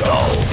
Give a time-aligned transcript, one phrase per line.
[0.00, 0.49] Metal.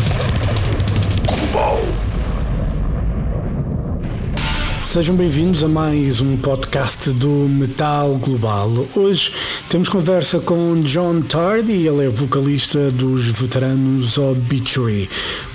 [4.97, 8.87] Sejam bem-vindos a mais um podcast do Metal Global.
[8.95, 9.31] Hoje
[9.69, 15.07] temos conversa com John Tardy, ele é vocalista dos veteranos Obituary.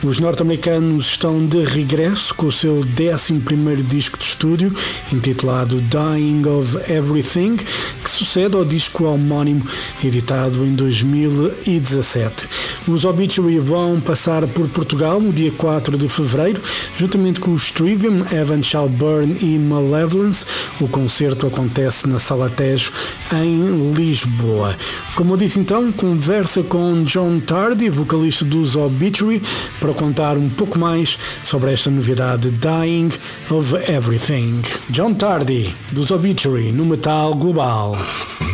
[0.04, 4.72] Os norte-americanos estão de regresso com o seu 11 disco de estúdio,
[5.12, 9.66] intitulado Dying of Everything, que sucede ao disco homónimo
[10.04, 12.48] editado em 2017.
[12.86, 16.62] Os Obituary vão passar por Portugal no dia 4 de fevereiro,
[16.96, 20.46] juntamente com os Trivium, Evan Burn e Malevolence.
[20.80, 22.92] O concerto acontece na Sala Tejo,
[23.32, 24.76] em Lisboa.
[25.14, 29.42] Como eu disse então, conversa com John Tardy, vocalista dos Obituary,
[29.80, 33.10] para contar um pouco mais sobre esta novidade Dying
[33.50, 34.62] of Everything.
[34.90, 37.96] John Tardy, dos Obituary, no Metal Global.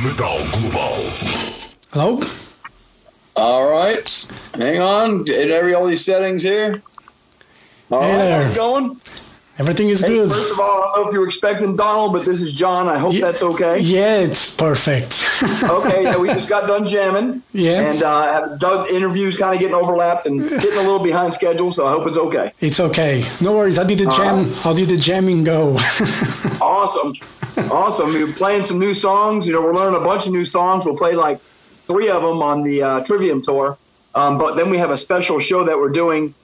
[0.03, 0.95] Metal Global.
[1.93, 2.21] Hello?
[3.37, 5.25] All right, hang on.
[5.25, 6.83] Did every all these settings here?
[7.91, 8.43] All Hey right, there.
[8.43, 8.97] how's it going?
[9.59, 10.29] Everything is Hey, good.
[10.29, 12.89] first of all, I don't know if you were expecting Donald, but this is John.
[12.89, 13.81] I hope Ye- that's okay.
[13.81, 15.25] Yeah, it's perfect.
[15.79, 17.43] Okay, yeah, we just got done jamming.
[17.53, 17.91] Yeah.
[17.93, 21.87] And uh, done interviews kind of getting overlapped and getting a little behind schedule, so
[21.87, 22.53] I hope it's okay.
[22.61, 23.25] It's okay.
[23.41, 23.77] No worries.
[23.77, 24.49] How did the jam?
[24.65, 25.77] How did the jamming go?
[26.61, 27.13] Awesome.
[27.71, 28.13] awesome.
[28.13, 29.47] We're playing some new songs.
[29.47, 30.85] You know, we're learning a bunch of new songs.
[30.87, 31.39] We'll play like
[31.87, 33.79] three of them on the uh, Trivium tour.
[34.15, 36.35] Um, but then we have a special show that we're doing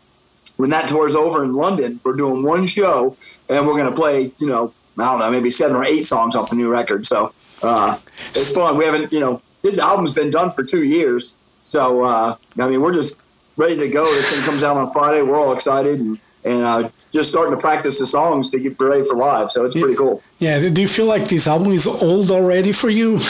[0.57, 2.01] when that tour is over in London.
[2.05, 3.17] We're doing one show,
[3.49, 6.37] and we're going to play, you know, I don't know, maybe seven or eight songs
[6.37, 7.07] off the new record.
[7.07, 7.33] So
[7.63, 7.99] uh,
[8.31, 8.77] it's fun.
[8.77, 11.35] We haven't, you know, this album's been done for two years.
[11.63, 13.21] So, uh, I mean, we're just
[13.57, 14.05] ready to go.
[14.05, 15.23] This thing comes out on Friday.
[15.23, 19.05] We're all excited and, and uh, just starting to practice the songs to get ready
[19.05, 19.51] for live.
[19.51, 20.23] So it's pretty cool.
[20.39, 20.69] yeah.
[20.69, 23.19] Do you feel like this album is old already for you?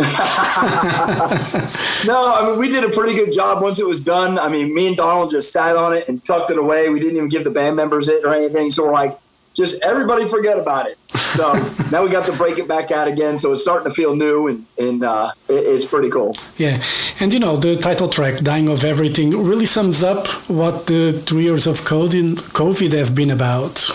[2.06, 4.38] No, I mean we did a pretty good job once it was done.
[4.38, 6.88] I mean, me and Donald just sat on it and tucked it away.
[6.88, 8.70] We didn't even give the band members it or anything.
[8.70, 9.18] So we're like,
[9.54, 10.98] just everybody forget about it.
[11.36, 11.52] So
[11.92, 13.36] now we got to break it back out again.
[13.36, 16.36] So it's starting to feel new and and uh, it, it's pretty cool.
[16.56, 16.82] Yeah,
[17.20, 21.40] and you know the title track "Dying of Everything" really sums up what the two
[21.40, 23.90] years of COVID COVID have been about.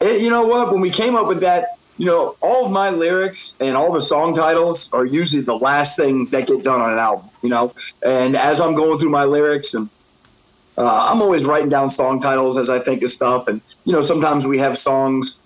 [0.00, 0.72] And you know what?
[0.72, 4.00] When we came up with that, you know, all of my lyrics and all the
[4.00, 7.28] song titles are usually the last thing that get done on an album.
[7.42, 9.90] You know, and as I'm going through my lyrics and
[10.78, 14.00] uh, I'm always writing down song titles as I think of stuff, and you know,
[14.00, 15.38] sometimes we have songs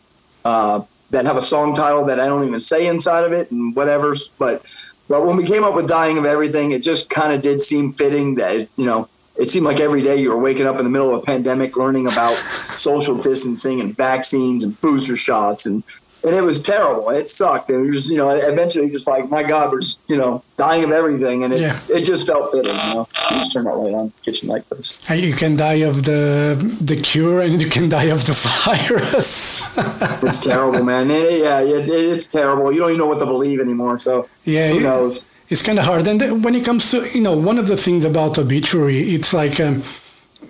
[0.45, 3.75] uh, that have a song title that I don't even say inside of it and
[3.75, 4.15] whatever.
[4.39, 4.67] But
[5.09, 7.93] but when we came up with "Dying of Everything," it just kind of did seem
[7.93, 9.09] fitting that you know.
[9.35, 11.79] It seemed like every day you were waking up in the middle of a pandemic,
[11.79, 12.35] learning about
[12.77, 15.83] social distancing and vaccines and booster shots, and
[16.25, 17.11] and it was terrible.
[17.11, 20.17] It sucked, and it was you know eventually just like my God, we're just you
[20.17, 21.79] know dying of everything, and it Yeah.
[21.97, 22.71] it just felt bitter.
[22.89, 25.11] You know, just turn that light on, kitchen light first.
[25.11, 28.33] And you can die of the the cure, and you can die of the
[28.67, 29.77] virus.
[30.23, 31.11] It's terrible, man.
[31.11, 32.73] It- yeah, it, it's terrible.
[32.73, 33.99] You don't even know what to believe anymore.
[33.99, 35.23] So yeah, who knows?
[35.49, 36.07] it's kind of hard.
[36.09, 39.61] And when it comes to you know one of the things about obituary, it's like
[39.61, 39.83] um,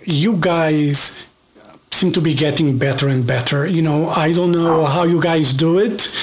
[0.05, 1.27] you guys
[1.93, 3.67] seem to be getting better and better.
[3.67, 6.15] You know, I don't know how you guys do it,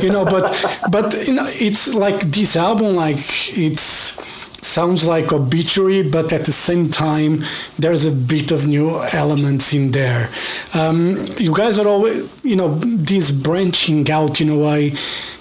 [0.00, 0.44] you know, but
[0.90, 3.18] but you know, it's like this album, like
[3.56, 4.18] it's
[4.64, 7.42] sounds like obituary, but at the same time,
[7.78, 10.28] there's a bit of new elements in there.
[10.74, 14.92] Um, you guys are always, you know, this branching out in a way.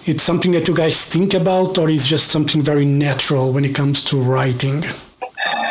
[0.05, 3.75] It's something that you guys think about, or is just something very natural when it
[3.75, 4.83] comes to writing.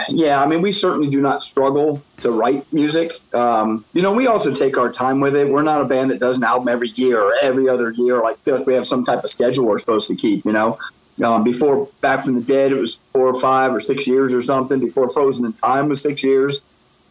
[0.09, 3.13] Yeah, I mean, we certainly do not struggle to write music.
[3.35, 5.49] Um, you know, we also take our time with it.
[5.49, 8.23] We're not a band that does an album every year or every other year.
[8.23, 10.45] Like, feel like we have some type of schedule we're supposed to keep.
[10.45, 10.79] You know,
[11.25, 14.41] um, before Back from the Dead, it was four or five or six years or
[14.41, 14.79] something.
[14.79, 16.61] Before Frozen in Time was six years.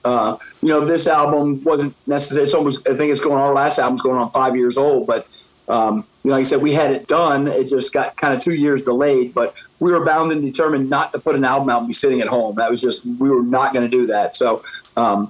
[0.04, 2.44] Uh, you know, this album wasn't necessarily.
[2.46, 2.88] It's almost.
[2.88, 3.38] I think it's going.
[3.38, 5.28] Our last album's going on five years old, but
[5.68, 7.48] um, like I said, we had it done.
[7.48, 11.12] It just got kind of two years delayed, but we were bound and determined not
[11.14, 12.56] to put an album out and be sitting at home.
[12.56, 14.36] That was just we were not going to do that.
[14.36, 14.64] So,
[14.98, 15.30] um,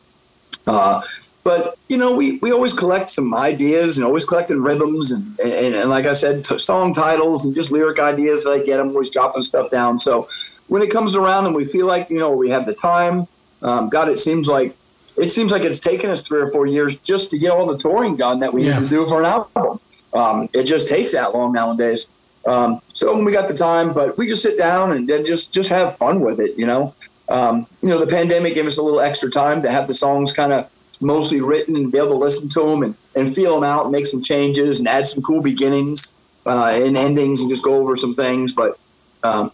[0.67, 1.01] uh,
[1.43, 5.75] but you know, we, we always collect some ideas and always collecting rhythms and, and,
[5.75, 8.79] and like I said, t- song titles and just lyric ideas that I get.
[8.79, 9.99] I'm always dropping stuff down.
[9.99, 10.27] So
[10.67, 13.27] when it comes around and we feel like you know we have the time,
[13.61, 14.75] um, God, it seems like
[15.17, 17.77] it seems like it's taken us three or four years just to get all the
[17.77, 18.79] touring done that we Yeah.
[18.79, 19.79] need to do for an album.
[20.15, 22.07] Um, it just takes that long nowadays.
[22.47, 25.69] Um, so when we got the time, but we just sit down and just just
[25.69, 26.93] have fun with it, you know.
[27.27, 30.31] Um, you know, the pandemic gave us a little extra time to have the songs
[30.31, 30.71] kind of
[31.01, 33.91] mostly written and be able to listen to them and, and feel them out and
[33.91, 36.13] make some changes and add some cool beginnings
[36.45, 38.51] uh, and endings and just go over some things.
[38.51, 38.79] But
[39.23, 39.51] um,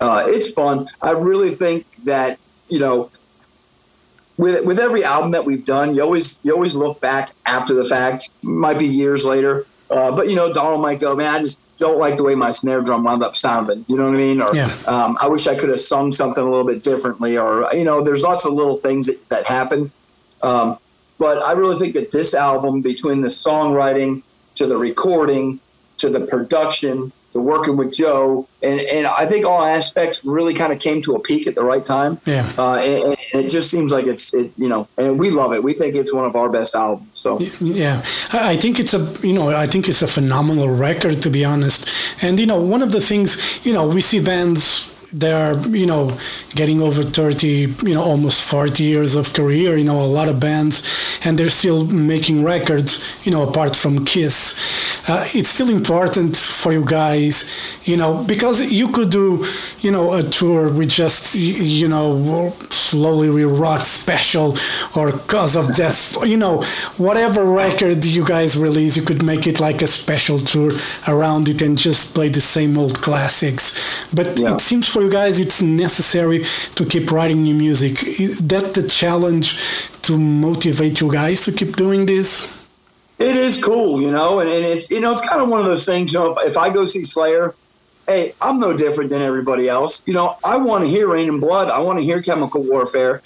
[0.00, 0.88] uh, it's fun.
[1.02, 2.38] I really think that
[2.68, 3.10] you know,
[4.38, 7.84] with with every album that we've done, you always you always look back after the
[7.84, 8.28] fact.
[8.42, 11.98] Might be years later, uh, but you know, Donald might go, man, I just don't
[11.98, 13.84] like the way my snare drum wound up sounding.
[13.88, 14.40] You know what I mean?
[14.40, 14.70] Or Yeah.
[14.86, 17.36] um, I wish I could have sung something a little bit differently.
[17.38, 19.90] Or you know, there's lots of little things that, that happen.
[20.42, 20.78] Um,
[21.18, 24.22] but I really think that this album, between the songwriting
[24.56, 25.60] to the recording
[25.98, 30.72] to the production, the working with Joe, and, and I think all aspects really kind
[30.72, 32.18] of came to a peak at the right time.
[32.26, 32.48] Yeah.
[32.58, 35.62] Uh, and, and it just seems like it's, it, you know, and we love it.
[35.62, 37.08] We think it's one of our best albums.
[37.14, 37.98] So Yeah,
[38.32, 41.88] I think it's a you know I think it's a phenomenal record to be honest.
[42.22, 45.86] And you know one of the things you know we see bands they are you
[45.86, 46.16] know
[46.54, 47.46] getting over 30
[47.82, 51.50] you know almost 40 years of career you know a lot of bands and they're
[51.50, 54.58] still making records you know apart from kiss
[55.08, 57.34] uh, it's still important for you guys
[57.84, 59.44] you know because you could do
[59.80, 64.54] you know a tour with just you know slowly we rot special
[64.96, 66.16] or cause of death.
[66.24, 66.62] You know
[66.98, 70.72] whatever record you guys release you could make it like a special tour
[71.08, 73.64] around it and just play the same old classics.
[74.14, 74.54] But Yeah.
[74.54, 76.44] it seems for you guys it's necessary
[76.74, 77.94] to keep writing new music.
[78.20, 79.58] Is that the challenge
[80.02, 82.61] to motivate you guys to keep doing this
[83.22, 85.66] it is cool, you know, and, and it's, you know, it's kind of one of
[85.66, 87.54] those things, you know, if, if I go see Slayer,
[88.06, 90.02] hey, I'm no different than everybody else.
[90.06, 91.70] You know, I want to hear Raining Blood.
[91.70, 93.22] I want to hear Chemical Warfare.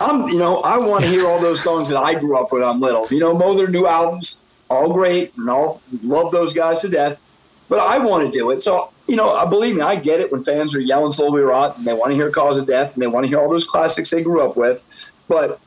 [0.00, 2.62] I'm, you know, I want to hear all those songs that I grew up with
[2.62, 3.06] on Little.
[3.10, 7.20] You know, Mo, their new albums, all great, and all love those guys to death.
[7.68, 8.62] But I want to do it.
[8.62, 11.76] So, you know, uh, believe me, I get it when fans are yelling Slowly Rot
[11.76, 13.66] and they want to hear Cause of Death and they want to hear all those
[13.66, 14.82] classics they grew up with.
[15.28, 15.60] But,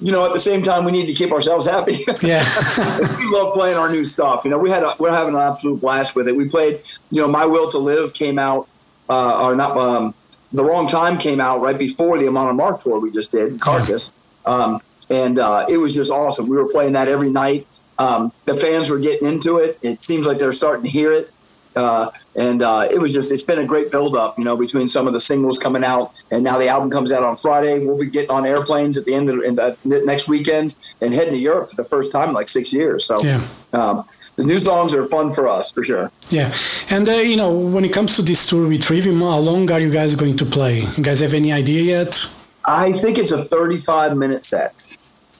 [0.00, 2.04] you know, at the same time, we need to keep ourselves happy.
[2.22, 2.44] yeah
[3.18, 4.44] we love playing our new stuff.
[4.44, 6.36] You know, we had a, we're having an absolute blast with it.
[6.36, 8.68] We played, you know, My Will to Live came out,
[9.08, 10.14] uh, or not, um,
[10.52, 14.12] The Wrong Time came out right before the Amon Amarth tour we just did, Carcass,
[14.44, 16.48] um, and uh, it was just awesome.
[16.48, 17.66] We were playing that every night.
[17.98, 19.78] Um, the fans were getting into it.
[19.80, 21.30] It seems like they're starting to hear it.
[21.76, 24.88] Uh, and uh, it was just, it's been a great build up, you know, between
[24.88, 27.84] some of the singles coming out and now the album comes out on Friday.
[27.84, 31.34] We'll be getting on airplanes at the end of in the, next weekend and heading
[31.34, 33.04] to Europe for the first time in like six years.
[33.04, 33.46] So yeah
[33.76, 34.04] um,
[34.36, 36.10] the new songs are fun for us for sure.
[36.30, 36.52] Yeah,
[36.90, 39.80] and uh, you know, when it comes to this tour with Trivium, how long are
[39.80, 40.80] you guys going to play?
[40.80, 42.28] You guys have any idea yet?
[42.64, 44.96] I think it's a 35 minute set.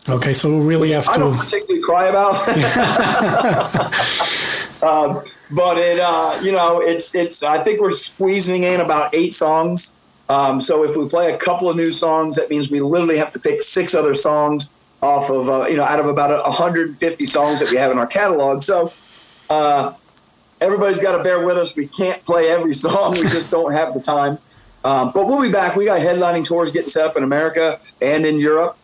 [0.08, 1.38] Okay, so we really have I don't to.
[1.38, 2.36] particularly cry about,
[4.88, 7.43] um, but it, uh, you know, it's it's.
[7.43, 9.93] I think we're squeezing in about eight songs.
[10.28, 13.31] Um, so if we play a couple of new songs, that means we literally have
[13.32, 14.70] to pick six other songs
[15.03, 18.06] off of uh, you know out of about 150 songs that we have in our
[18.06, 18.62] catalog.
[18.62, 18.93] So
[19.48, 19.94] uh,
[20.60, 21.76] everybody's got to bear with us.
[21.76, 23.12] We can't play every song.
[23.12, 24.38] We just don't have the time.
[24.84, 25.74] Um, but we'll be back.
[25.74, 28.79] We got headlining tours getting set up in America and in Europe.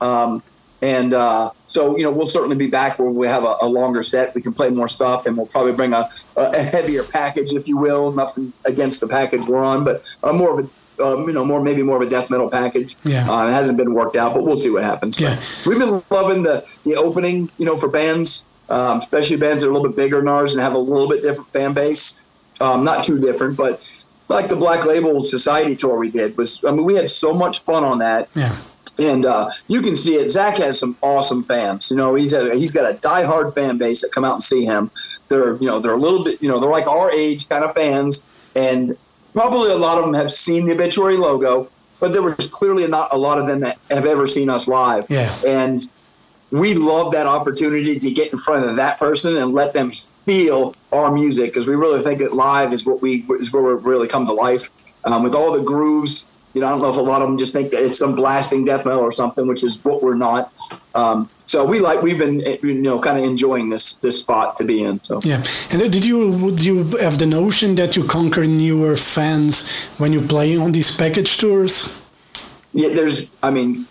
[0.00, 0.42] Um,
[0.82, 4.02] and uh, so, you know, we'll certainly be back where we have a, a longer
[4.02, 4.34] set.
[4.34, 7.76] We can play more stuff, and we'll probably bring a, a heavier package, if you
[7.78, 8.10] will.
[8.10, 10.66] Nothing against the package we're on, but uh, more of
[10.98, 12.96] a, um, you know, more maybe more of a death metal package.
[13.04, 13.30] Yeah.
[13.30, 15.16] Uh, it hasn't been worked out, but we'll see what happens.
[15.16, 15.38] But Yeah.
[15.66, 19.70] we've been loving the the opening, you know, for bands, um, especially bands that are
[19.70, 22.24] a little bit bigger than ours and have a little bit different fan base.
[22.60, 23.80] Um, not too different, but
[24.28, 26.64] like the Black Label Society tour we did was.
[26.64, 28.54] I mean, we had so much fun on that Yeah,
[28.98, 30.30] and uh, you can see it.
[30.30, 31.90] Zach has some awesome fans.
[31.90, 34.64] You know, he's a, he's got a diehard fan base that come out and see
[34.64, 34.90] him.
[35.28, 37.74] They're you know they're a little bit you know they're like our age kind of
[37.74, 38.22] fans,
[38.54, 38.96] and
[39.32, 41.68] probably a lot of them have seen the obituary logo,
[42.00, 45.08] but there was clearly not a lot of them that have ever seen us live.
[45.10, 45.30] Yeah.
[45.46, 45.86] and
[46.50, 49.92] we love that opportunity to get in front of that person and let them
[50.24, 53.72] feel our music because we really think that live is what we is where we
[53.82, 54.70] really come to life
[55.04, 56.26] um, with all the grooves.
[56.54, 58.14] You know, I don't know if a lot of them just think that it's some
[58.14, 60.52] blasting death metal or something, which is what we're not.
[60.94, 64.64] Um, so we like we've been you know kind of enjoying this this spot to
[64.64, 65.00] be in.
[65.04, 65.42] So yeah.
[65.70, 70.20] And did you would you have the notion that you conquer newer fans when you
[70.20, 71.98] play on these package tours?
[72.72, 73.86] yeah, there's I mean,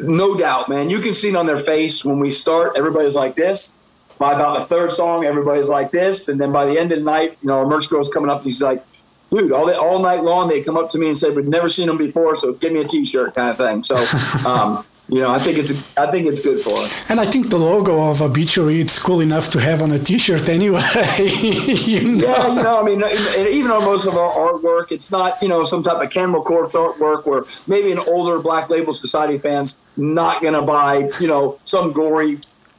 [0.00, 0.90] no doubt, man.
[0.90, 2.76] You can see it on their face when we start.
[2.76, 3.74] Everybody's like this.
[4.18, 7.04] By about the third song, everybody's like this, and then by the end of the
[7.04, 8.84] night, you know, our merch girl's coming up and he's like,
[9.32, 11.68] "Dude, all day, all night long, they come up to me and say we've never
[11.68, 13.96] seen them before, so give me a T-shirt, kind of thing." So,
[14.48, 17.10] um, you know, I think it's I think it's good for us.
[17.10, 20.48] And I think the logo of Obituary it's cool enough to have on a T-shirt
[20.48, 20.80] anyway.
[21.18, 22.26] you know?
[22.26, 23.02] Yeah, you know, I mean,
[23.52, 26.74] even on most of our artwork, it's not, you know, some type of Cannibal Corpse
[26.74, 31.58] artwork where maybe an older Black Label Society fan's not going to buy, you know,
[31.64, 32.38] some gory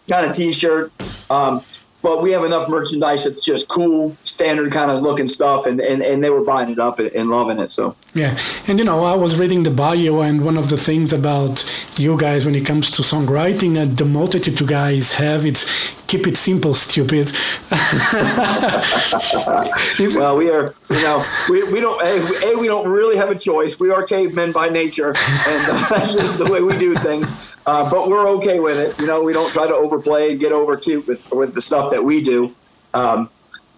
[0.09, 0.91] kind of T-shirt.
[1.29, 1.63] Um,
[2.03, 6.03] but we have enough merchandise that's just cool, standard kind of looking stuff, and, and,
[6.03, 7.71] and they were buying it up and, and loving it.
[7.71, 11.13] So yeah, and you know, I was reading the bio, and one of the things
[11.13, 11.65] about
[11.97, 16.27] you guys when it comes to songwriting that the multitude you guys have, it's keep
[16.27, 17.31] it simple, stupid.
[20.15, 23.35] well, we are, you know, we, we don't, a, a, we don't really have a
[23.35, 23.79] choice.
[23.79, 27.55] We are cavemen by nature, and uh, that's just the way we do things.
[27.65, 28.99] Uh, but we're okay with it.
[28.99, 31.89] You know, we don't try to overplay and get over cute with, with the stuff
[31.93, 32.53] that we do.
[32.93, 33.29] Um,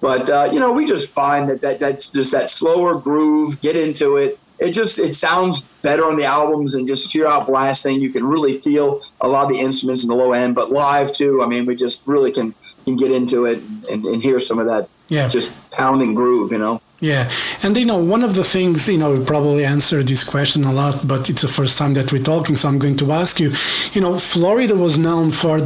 [0.02, 3.76] but, uh, you know, we just find that, that that's just that slower groove, get
[3.76, 8.00] into it it just it sounds better on the albums and just sheer out blasting.
[8.00, 11.14] You can really feel a lot of the instruments in the low end, but live
[11.14, 11.44] too.
[11.44, 12.54] I mean, we just really can
[12.86, 15.28] can get into it and, and hear some of that yeah.
[15.28, 16.82] just pounding groove, you know.
[17.00, 17.30] Yeah,
[17.64, 20.72] and you know one of the things you know we probably answer this question a
[20.72, 23.52] lot, but it's the first time that we're talking, so I'm going to ask you.
[23.92, 25.60] You know, Florida was known for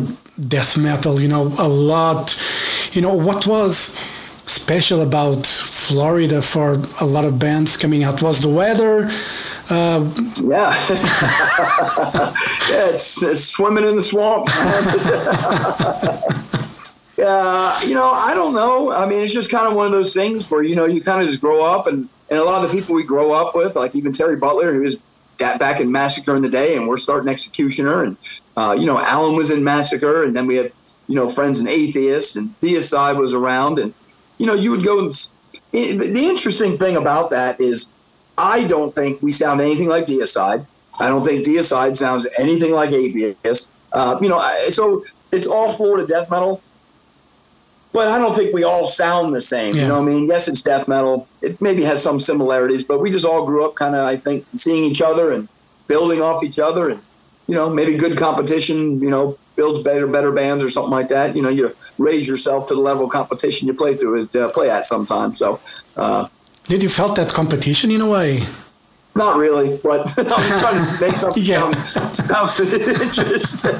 [0.47, 1.19] death metal.
[1.19, 2.37] You know, a lot.
[2.93, 3.97] You know, what was
[4.45, 8.21] special about Florida for a lot of bands coming out?
[8.21, 9.09] Was the weather?
[9.69, 10.09] Uh,
[10.43, 10.73] yeah,
[12.69, 14.47] yeah, it's, it's, swimming in the swamp.
[17.17, 18.91] yeah, you know, I don't know.
[18.91, 21.21] I mean, it's just kind of one of those things where you know you kind
[21.21, 23.75] of just grow up, and and a lot of the people we grow up with,
[23.75, 24.95] like even Terry Butler, who was
[25.37, 28.17] back in Massacre in the day, and we're starting Executioner, and
[28.59, 30.71] uh, you know, Alan was in Massacre, and then we had
[31.07, 33.93] you know friends and atheists, and Deicide was around, and
[34.37, 35.13] you know, you would go and
[35.71, 37.87] the interesting thing about that is
[38.37, 40.65] I don't think we sound anything like Deicide.
[40.99, 43.69] I don't think Deicide sounds anything like Atheist.
[43.93, 44.39] Uh, you know,
[44.69, 46.61] so it's all Florida death metal,
[47.93, 49.73] but I don't think we all sound the same.
[49.73, 49.83] Yeah.
[49.83, 51.27] You know, what I mean, yes, it's death metal.
[51.41, 54.45] It maybe has some similarities, but we just all grew up kind of, I think,
[54.53, 55.47] seeing each other and
[55.87, 57.01] building off each other, and
[57.49, 59.01] you know, maybe good competition.
[59.01, 61.35] You know, builds better better bands or something like that.
[61.35, 64.69] You know, you raise yourself to the level of competition you play through uh, play
[64.69, 65.39] at sometimes.
[65.39, 65.59] So,
[65.97, 66.27] uh,
[66.65, 68.43] did you felt that competition in a way?
[69.15, 71.71] Not really, but I'm trying to make something yeah.
[71.73, 73.71] sound, interesting.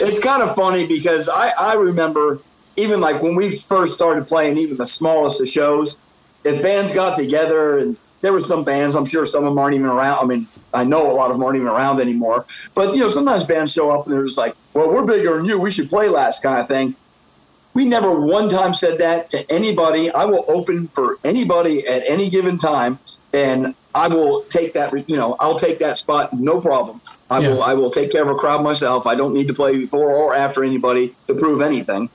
[0.00, 2.40] it's kind of funny because I, I remember
[2.76, 5.98] even like when we first started playing, even the smallest of shows,
[6.44, 9.74] if bands got together and there were some bands, I'm sure some of them aren't
[9.74, 10.22] even around.
[10.22, 12.46] I mean, I know a lot of them aren't even around anymore.
[12.74, 15.44] But, you know, sometimes bands show up and they're just like, well, we're bigger than
[15.44, 15.60] you.
[15.60, 16.94] We should play last kind of thing.
[17.74, 20.10] We never one time said that to anybody.
[20.10, 22.98] I will open for anybody at any given time,
[23.32, 24.92] and I will take that.
[25.08, 27.00] You know, I'll take that spot, no problem.
[27.30, 27.48] I yeah.
[27.48, 27.62] will.
[27.62, 29.06] I will take care of a crowd myself.
[29.06, 32.10] I don't need to play before or after anybody to prove anything.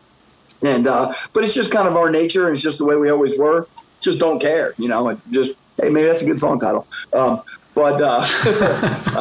[0.63, 2.51] And uh, but it's just kind of our nature.
[2.51, 3.67] It's just the way we always were.
[3.99, 4.75] Just don't care.
[4.77, 6.87] You know, just hey, maybe that's a good song title.
[7.13, 7.41] Um,
[7.77, 8.25] but uh,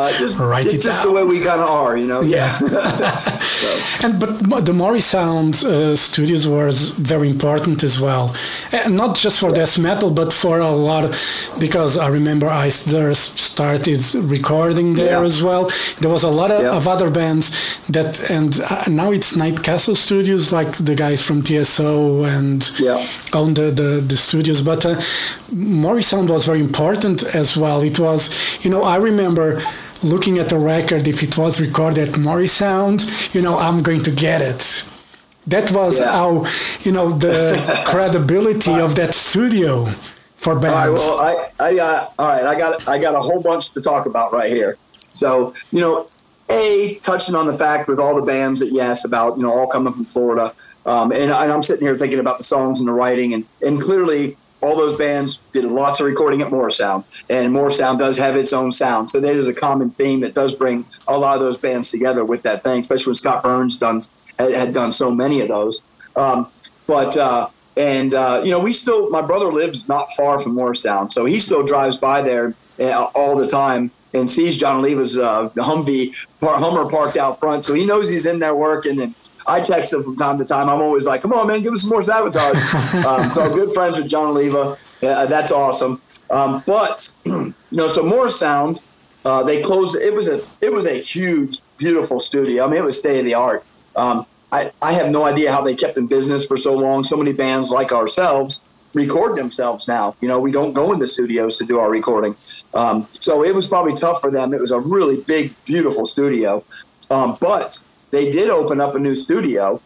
[0.00, 1.06] uh, just, it's it just down.
[1.06, 2.22] the way we kind of are, you know.
[2.22, 2.50] Yeah.
[3.38, 3.68] so.
[4.06, 8.34] And but the Morrisound uh, studios was very important as well,
[8.72, 11.10] and not just for death metal, but for a lot of,
[11.58, 15.30] because I remember I started recording there yeah.
[15.30, 15.70] as well.
[16.00, 16.76] There was a lot of, yeah.
[16.76, 17.46] of other bands
[17.86, 23.06] that, and uh, now it's Night Castle Studios, like the guys from TSO and yeah.
[23.32, 24.60] own the, the the studios.
[24.62, 24.96] But uh,
[25.52, 27.82] Morrisound was very important as well.
[27.82, 29.60] It was you know, I remember
[30.02, 34.10] looking at the record if it was recorded at Morrisound, you know, I'm going to
[34.10, 34.84] get it.
[35.46, 36.12] That was yeah.
[36.12, 36.46] how,
[36.82, 39.84] you know, the credibility of that studio
[40.36, 41.02] for bands.
[41.02, 43.72] All right, well, I, I, uh, all right, I got, I got a whole bunch
[43.72, 44.76] to talk about right here.
[45.12, 46.08] So, you know,
[46.50, 49.66] a touching on the fact with all the bands that yes about you know all
[49.66, 52.92] coming from Florida, um, and, and I'm sitting here thinking about the songs and the
[52.92, 57.98] writing, and and clearly all those bands did lots of recording at Morrisound, and Morrisound
[57.98, 59.10] does have its own sound.
[59.10, 62.42] So there's a common theme that does bring a lot of those bands together with
[62.42, 64.02] that thing, especially when Scott Burns done
[64.38, 65.82] had, had done so many of those.
[66.16, 66.48] Um,
[66.86, 71.12] but uh, and uh, you know, we still my brother lives not far from Morrisound,
[71.12, 75.50] so he still drives by there uh, all the time and sees Jon Oliva's uh,
[75.54, 79.14] the Humvee Hummer parked out front, so he knows he's in there working and
[79.46, 80.68] I text him from time to time.
[80.68, 83.04] I'm always like, come on, man, give us some more Savatage.
[83.04, 84.76] um, so good friends with Jon Oliva.
[85.00, 86.00] Yeah, that's awesome.
[86.30, 88.80] Um, but you know, so Morrisound,
[89.24, 89.96] uh, they closed.
[89.96, 92.64] It was a it was a huge, beautiful studio.
[92.64, 93.64] I mean, it was state of the art.
[93.94, 97.04] Um, I I have no idea how they kept in business for so long.
[97.04, 98.60] So many bands like ourselves
[98.94, 100.16] record themselves now.
[100.20, 102.34] You know, we don't go into studios to do our recording.
[102.74, 104.54] Um, so it was probably tough for them.
[104.54, 106.64] It was a really big, beautiful studio.
[107.10, 107.78] Um, but
[108.16, 109.78] they did open up a new studio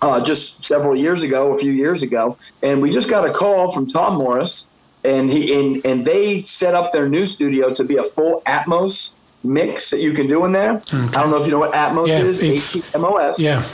[0.00, 3.70] uh, just several years ago, a few years ago, and we just got a call
[3.70, 4.66] from Tom Morris,
[5.04, 9.14] and he and, and they set up their new studio to be a full Atmos
[9.44, 10.72] mix that you can do in there.
[10.72, 10.98] Okay.
[10.98, 12.42] I don't know if you know what Atmos yeah, is.
[12.42, 13.40] A T M O S.
[13.40, 13.64] Yeah.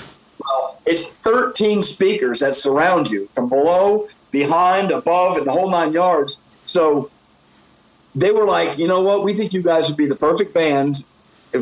[0.45, 5.93] Well, it's 13 speakers that surround you from below, behind, above, and the whole nine
[5.93, 6.39] yards.
[6.67, 7.11] So
[8.15, 9.25] they were like, you know what?
[9.25, 11.05] We think you guys would be the perfect band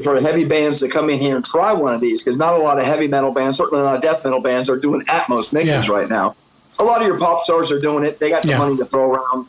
[0.02, 2.56] for heavy bands to come in here and try one of these because not a
[2.58, 5.92] lot of heavy metal bands, certainly not death metal bands, are doing Atmos mixes Yeah.
[5.92, 6.34] right now.
[6.78, 8.18] A lot of your pop stars are doing it.
[8.18, 8.58] They got the Yeah.
[8.58, 9.46] money to throw around,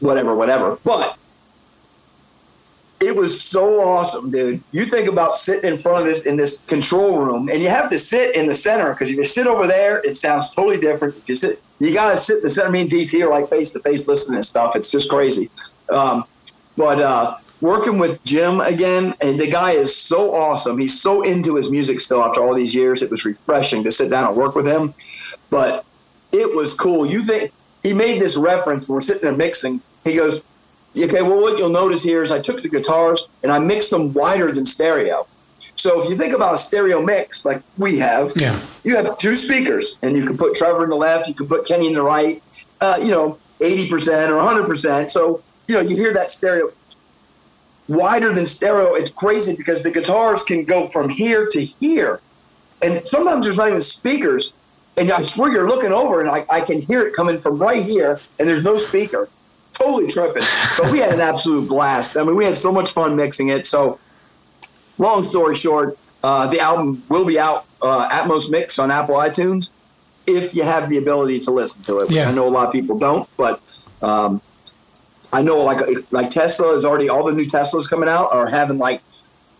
[0.00, 0.78] whatever, whatever.
[0.84, 1.16] But
[3.00, 4.62] it was so awesome, dude.
[4.72, 7.88] You think about sitting in front of this in this control room, and you have
[7.90, 11.16] to sit in the center because if you sit over there, it sounds totally different.
[11.16, 12.70] If you sit, you got to sit in the center.
[12.70, 14.76] Me and DT are like face to face listening and stuff.
[14.76, 15.48] It's just crazy.
[15.90, 16.24] Um,
[16.76, 20.78] but uh, working with Jim again, and the guy is so awesome.
[20.78, 23.02] He's so into his music still after all these years.
[23.02, 24.94] It was refreshing to sit down and work with him.
[25.50, 25.84] But
[26.32, 27.06] it was cool.
[27.06, 27.52] You think
[27.82, 29.80] he made this reference when we're sitting there mixing?
[30.04, 30.44] He goes,
[30.98, 34.12] Okay, well, what you'll notice here is I took the guitars and I mixed them
[34.12, 35.24] wider than stereo.
[35.76, 38.58] So if you think about a stereo mix like we have, Yeah.
[38.82, 41.64] you have two speakers, and you can put Trevor in the left, you can put
[41.66, 42.42] Kenny in the right,
[42.80, 45.10] uh, you know, 80% or 100%.
[45.10, 46.70] So, you know, you hear that stereo
[47.90, 48.94] wider than stereo.
[48.94, 52.20] It's crazy because the guitars can go from here to here.
[52.82, 54.54] And sometimes there's not even speakers.
[54.96, 57.84] And I swear you're looking over and I, I can hear it coming from right
[57.84, 59.28] here, and there's no speaker.
[59.74, 60.42] Totally tripping.
[60.78, 62.16] But we had an absolute blast.
[62.16, 63.66] I mean, we had so much fun mixing it.
[63.66, 63.98] So,
[64.98, 69.70] long story short, uh, the album will be out uh, Atmos Mix on Apple iTunes
[70.26, 72.08] if you have the ability to listen to it.
[72.08, 72.28] which Yeah.
[72.28, 73.60] I know a lot of people don't, but
[74.02, 74.42] um,
[75.32, 78.78] I know like like Tesla is already all the new Teslas coming out are having
[78.78, 79.00] like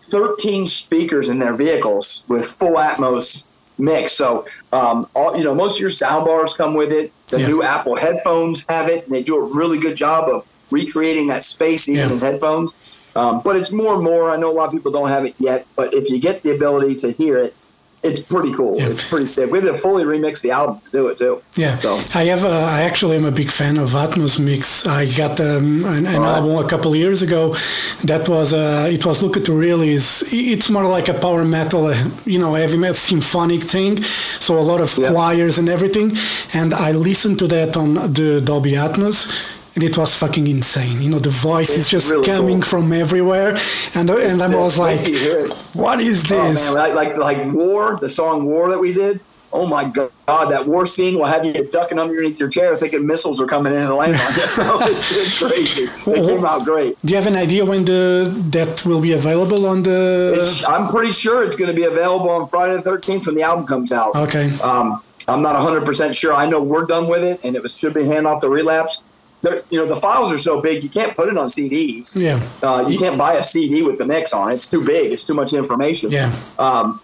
[0.03, 3.45] 13 speakers in their vehicles with full Atmos
[3.79, 4.13] mix.
[4.13, 7.13] So um, all you know, most of your sound bars come with it.
[7.29, 7.47] The Yeah.
[7.47, 11.45] new Apple headphones have it, and they do a really good job of recreating that
[11.45, 12.15] space even Yeah.
[12.15, 12.71] in headphones.
[13.17, 14.31] Um, but it's more and more.
[14.31, 16.51] I know a lot of people don't have it yet, but if you get the
[16.53, 17.55] ability to hear it,
[18.03, 18.79] it's pretty cool.
[18.79, 18.89] Yeah.
[18.89, 19.51] It's pretty sick.
[19.53, 21.43] We had to fully remix the album to do it too.
[21.57, 22.45] Yeah, So I have.
[22.45, 24.87] A, I actually am a big fan of Atmos Mix.
[24.87, 26.37] I got um, an, an Alright.
[26.43, 27.55] album a couple of years ago.
[28.05, 30.33] That was uh, it was Look at the Release.
[30.33, 34.03] It's more like a power metal, uh, you know, heavy metal symphonic thing.
[34.03, 35.11] So a lot of Yeah.
[35.13, 36.17] choirs and everything.
[36.55, 39.29] And I listened to that on the Dolby Atmos.
[39.83, 41.01] It was fucking insane.
[41.01, 42.81] You know, the voice is just really coming cool.
[42.81, 43.57] from everywhere,
[43.95, 45.53] and and I uh, was like, you hear it.
[45.75, 49.21] "What is Oh this?" man, like, like War, the song War that we did.
[49.53, 53.41] Oh my god, that war scene will have you ducking underneath your chair thinking missiles
[53.41, 54.97] are coming in and landing on you.
[54.97, 55.83] it's, it's crazy.
[56.09, 56.97] It came out great.
[57.05, 60.35] Do you have an idea when the that will be available on the?
[60.39, 63.43] It's, I'm pretty sure it's going to be available on Friday the 13th when the
[63.43, 64.15] album comes out.
[64.15, 64.53] okay.
[64.61, 66.33] Um, I'm not 100% sure.
[66.33, 69.05] I know we're done with it, and it was, should be hand off the Relapse.
[69.43, 72.15] They're, you know, the files are so big, you can't put it on CDs.
[72.15, 72.41] Yeah.
[72.63, 74.55] Uh, you can't buy a CD with the mix on it.
[74.55, 75.13] It's too big.
[75.13, 76.11] It's too much information.
[76.11, 76.35] Yeah.
[76.59, 77.01] Um,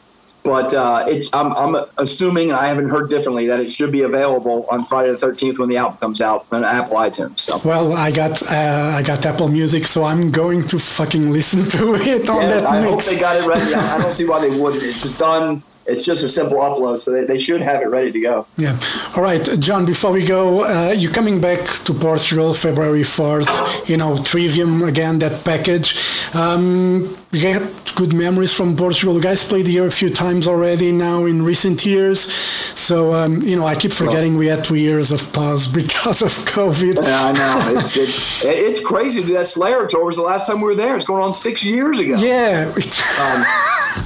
[0.47, 4.03] but uh, it's I'm, I'm assuming, and I haven't heard differently, that it should be
[4.03, 7.41] available on Friday the 13th when the album comes out on Apple iTunes.
[7.41, 11.65] So Well, I got uh, I got Apple Music, so I'm going to fucking listen
[11.71, 13.75] to it on Yeah, that I hope they got it ready.
[13.75, 14.85] I I don't see why they wouldn't.
[14.85, 15.63] It was done.
[15.89, 18.47] It's just a simple upload, so they, they should have it ready to go.
[18.57, 18.79] Yeah.
[19.17, 19.87] All right, John.
[19.87, 23.89] Before we go, uh, you're coming back to Portugal February fourth.
[23.89, 25.19] You know, Trivium again.
[25.19, 25.97] That package.
[26.35, 29.15] Um, you get good memories from Portugal.
[29.15, 32.21] You guys played here a few times already now in recent years.
[32.21, 36.31] So um, you know, I keep forgetting we had two years of pause because of
[36.31, 36.95] COVID.
[37.03, 37.81] Yeah, I know.
[37.81, 38.11] It's it,
[38.45, 39.21] it's crazy.
[39.21, 40.97] to do That Slayer tour was the last time we were there.
[40.97, 42.17] It's going on six years ago.
[42.17, 42.73] Yeah.
[43.21, 43.45] um,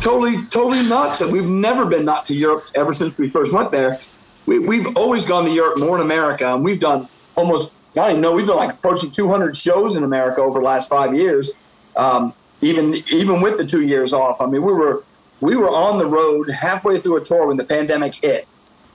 [0.01, 1.21] totally, totally nuts.
[1.21, 4.01] And we've never been not to Europe ever since we first went there.
[4.47, 7.73] We, we've always gone to Europe more in America, and we've done almost.
[7.93, 8.33] I don't even know.
[8.33, 11.55] We've done like approaching 200 shows in America over the last five years.
[11.97, 15.03] Um, even even with the two years off, I mean, we were
[15.41, 18.47] we were on the road halfway through a tour when the pandemic hit.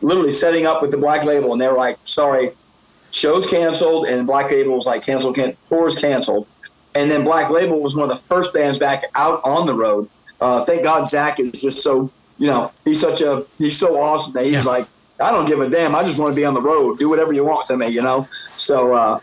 [0.02, 2.52] Literally setting up with the Black Label, and they were like, "Sorry,
[3.12, 6.48] shows canceled," and Black Label was like, "Canceled, can- tours canceled."
[6.96, 10.08] And then Black Label was one of the first bands back out on the road.
[10.42, 14.34] Uh, thank God Zach is just so you know he's such a he's so awesome
[14.34, 14.72] that he was Yeah.
[14.72, 14.88] like
[15.22, 17.32] I don't give a damn I just want to be on the road do whatever
[17.32, 19.20] you want to me you know so uh,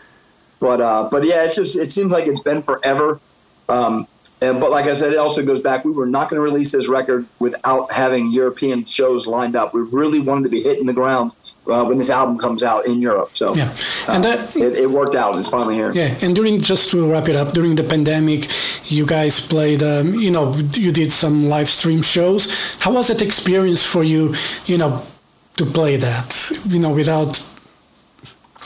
[0.59, 3.19] but uh, but yeah it's just it seems like it's been forever
[3.69, 4.07] um,
[4.43, 6.71] and, but like I said it also goes back we were not going to release
[6.77, 10.97] this record without having European shows lined up we really wanted to be hitting the
[11.01, 11.27] ground
[11.71, 13.69] uh, when this album comes out in Europe so Yeah.
[14.07, 16.97] uh, And that- it, it worked out it's finally here Yeah, and during just to
[17.11, 18.41] wrap it up, during the pandemic,
[18.97, 19.81] you guys played.
[19.81, 20.45] Um, you know,
[20.83, 22.41] you did some live stream shows.
[22.83, 24.21] How was that experience for you?
[24.71, 24.91] You know,
[25.59, 26.29] to play that.
[26.73, 27.31] You know, without.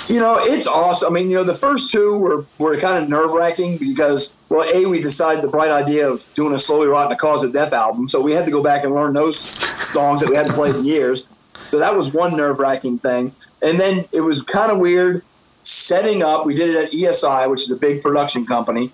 [0.09, 1.11] You know, it's awesome.
[1.11, 4.67] I mean, you know, the first two were, were kind of nerve wracking because, well,
[4.73, 7.73] A, we decided the bright idea of doing a Slowly Rotting the Cause of Death
[7.73, 8.07] album.
[8.07, 10.85] So we had to go back and learn those songs that we hadn't played in
[10.85, 11.27] years.
[11.55, 13.33] So that was one nerve wracking thing.
[13.61, 15.23] And then it was kind of weird
[15.63, 16.45] setting up.
[16.45, 18.91] We did it at ESI, which is a big production company.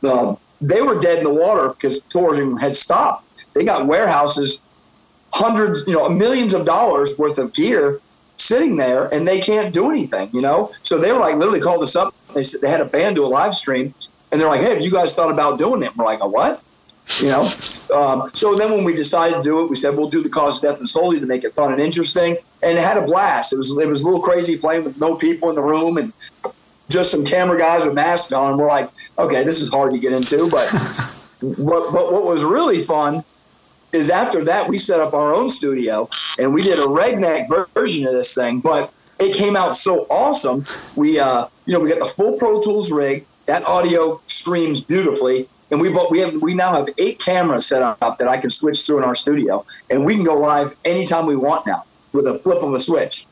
[0.00, 3.28] The, they were dead in the water because touring had stopped.
[3.54, 4.60] They got warehouses,
[5.32, 8.00] hundreds, you know, millions of dollars worth of gear
[8.38, 10.30] sitting there, and they can't do anything.
[10.32, 12.14] You know, so they were like literally called us up.
[12.34, 13.92] They said they had a band do a live stream,
[14.32, 16.28] and they're like, "Hey, have you guys thought about doing it?" And we're like, "A
[16.28, 16.62] what?"
[17.20, 17.50] You know.
[17.98, 20.62] Um, so then when we decided to do it, we said we'll do the cause,
[20.62, 23.52] of death, and solely to make it fun and interesting, and it had a blast.
[23.52, 26.12] It was it was a little crazy playing with no people in the room and
[26.88, 28.58] just some camera guys with masks on.
[28.58, 30.70] We're like, okay, this is hard to get into, but
[31.42, 33.24] but, but what was really fun
[33.92, 38.06] is after that we set up our own studio and we did a redneck version
[38.06, 40.64] of this thing, but it came out so awesome.
[40.96, 43.24] We uh, you know we got the full Pro Tools rig.
[43.46, 48.18] That audio streams beautifully, and we we have we now have eight cameras set up
[48.18, 51.36] that I can switch through in our studio, and we can go live anytime we
[51.36, 53.26] want now with a flip of a switch,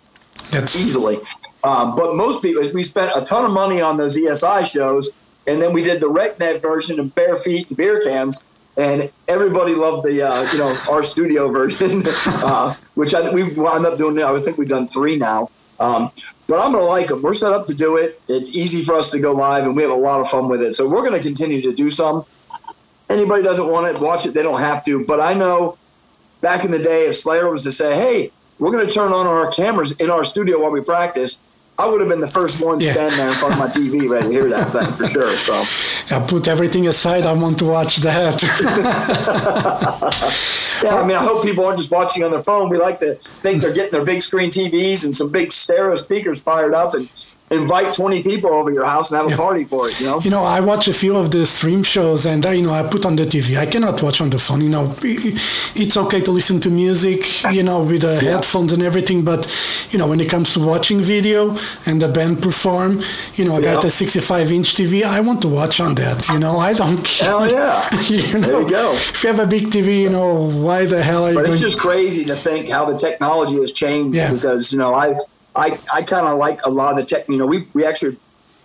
[0.51, 1.19] That's easily.
[1.64, 5.11] Um, but most people, we spent a ton of money on those ESI shows,
[5.47, 8.42] and then we did the RecNet version of bare feet and beer cans,
[8.77, 13.87] and everybody loved the uh, you know our studio version, uh, which I we wound
[13.87, 14.17] up doing.
[14.17, 15.51] Now, I think we've done three now.
[15.79, 16.11] Um,
[16.49, 17.23] but I'm gonna like them.
[17.23, 18.21] We're set up to do it.
[18.29, 20.62] It's easy for us to go live, and we have a lot of fun with
[20.62, 20.75] it.
[20.75, 22.25] So we're gonna continue to do some.
[23.09, 24.35] Anybody doesn't want it, watch it.
[24.35, 25.05] They don't have to.
[25.05, 25.77] But I know
[26.41, 29.51] back in the day, if Slayer was to say, "Hey, we're gonna turn on our
[29.51, 31.41] cameras in our studio while we practice,"
[31.79, 32.93] I would have been the first one Yeah.
[32.93, 35.29] standing there in front of my TV ready to hear that thing for sure.
[35.37, 35.53] So.
[36.17, 37.27] I put everything aside.
[37.27, 38.43] I want to watch that.
[40.85, 42.69] Yeah, I mean, I hope people aren't just watching on their phone.
[42.69, 46.43] We like to think they're getting their big screen TVs and some big stereo speakers
[46.43, 47.09] fired up and
[47.51, 49.37] invite 20 people over your house and have a Yeah.
[49.37, 50.19] party for it, you know?
[50.21, 52.83] You know, I watch a few of the stream shows, and I, you know, I
[52.83, 53.57] put on the TV.
[53.57, 54.61] I cannot watch on the phone.
[54.63, 57.21] You know, it's okay to listen to music,
[57.53, 59.23] you know, with the headphones and everything.
[59.25, 59.47] But
[59.93, 61.57] you know, when it comes to watching video
[61.87, 63.01] and the band perform,
[63.37, 65.05] you know, I got a 65-inch TV.
[65.05, 66.29] I want to watch on that.
[66.29, 67.29] You know, I don't care.
[67.29, 68.01] Hell yeah.
[68.09, 68.93] you know, There you go.
[68.93, 70.29] If you have a big TV, you know,
[70.67, 71.53] why the hell are you But going?
[71.53, 74.33] it's just crazy to think how the technology has changed Yeah.
[74.33, 75.15] because, you know, I,
[75.57, 78.16] I, I kind of like a lot of the tech, you know, we, we actually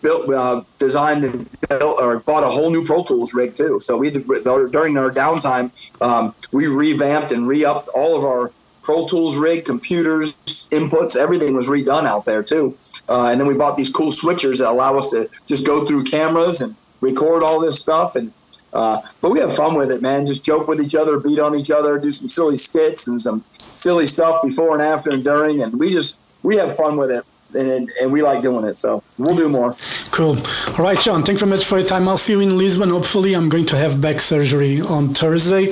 [0.02, 3.80] built, uh, designed and built or bought a whole new Pro Tools rig too.
[3.80, 8.52] So we did, during our downtime, um, we revamped and re-upped all of our
[8.84, 10.36] Pro Tools rig, computers,
[10.72, 12.76] inputs, everything was redone out there too.
[13.08, 16.04] Uh, and then we bought these cool switchers that allow us to just go through
[16.04, 18.16] cameras and record all this stuff.
[18.16, 18.34] And
[18.74, 20.26] uh, but we have fun with it, man.
[20.26, 23.44] Just joke with each other, beat on each other, do some silly skits and some
[23.60, 27.26] silly stuff before and after and during, and we just we have fun with it,
[27.56, 28.78] and and we like doing it.
[28.80, 29.76] So we'll do more.
[30.12, 30.38] Cool.
[30.78, 32.08] All right, Sean, thanks very much for your time.
[32.08, 32.90] I'll see you in Lisbon.
[32.90, 35.68] Hopefully, I'm going to have back surgery on Thursday,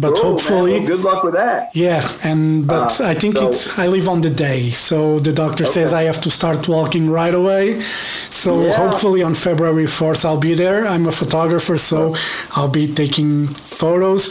[0.00, 0.78] but Cool, hopefully.
[0.80, 1.74] Well, good luck with that.
[1.74, 5.32] Yeah, and but Uh, I think so- it's I live on the day, so the
[5.32, 7.80] doctor says I have to start walking right away.
[8.44, 8.72] So Yeah.
[8.82, 10.86] hopefully on February fourth I'll be there.
[10.86, 12.14] I'm a photographer, so
[12.56, 14.28] I'll be taking photos.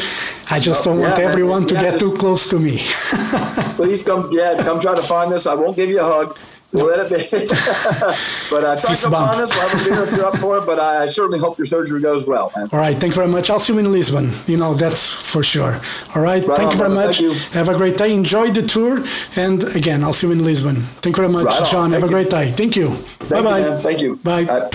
[0.52, 1.28] I just don't Yeah, want man.
[1.30, 2.78] everyone to Yeah, get too close to me.
[3.78, 5.48] Please come, yeah, come try to find this.
[5.48, 6.38] I won't give you a hug.
[6.74, 7.48] We'll let it be.
[8.50, 9.52] but uh, try to come find us.
[9.52, 10.66] We'll have a beer if you're up for it.
[10.66, 12.68] But I certainly hope your surgery goes well, man.
[12.72, 13.50] All right, thank you very much.
[13.50, 14.32] I'll see you in Lisbon.
[14.48, 15.80] You know that's for sure.
[16.16, 16.96] All right, Right thank on, you very brother.
[17.08, 17.22] much.
[17.22, 17.34] You.
[17.54, 18.14] Have a great day.
[18.14, 19.04] Enjoy the tour,
[19.36, 20.78] and again, I'll see you in Lisbon.
[20.78, 21.68] Thank you very much, Right on.
[21.68, 21.92] Sean.
[21.92, 22.52] Have Thank a great day.
[22.52, 22.90] Thank you.
[23.30, 23.78] Bye bye.
[23.82, 24.16] Thank you.
[24.18, 24.70] Bye.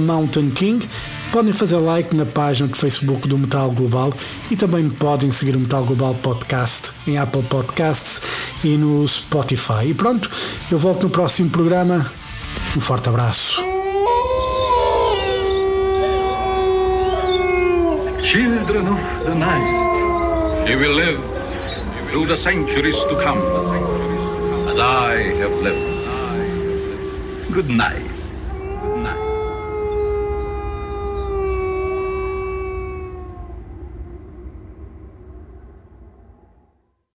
[0.71, 0.89] King.
[1.33, 4.13] Podem fazer like na página de Facebook do Metal Global
[4.51, 8.23] e também podem seguir o Metal Global Podcast em Apple Podcasts
[8.65, 9.87] e no Spotify.
[9.87, 10.31] E pronto,
[10.71, 12.11] eu volto no próximo programa.
[12.77, 13.65] Um forte abraço.
[18.23, 21.21] Children of the night, you will live
[22.11, 23.41] through the centuries to come,
[24.69, 25.91] as I have lived.
[27.53, 28.10] Good night.